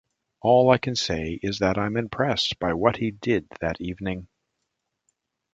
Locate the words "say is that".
0.95-1.77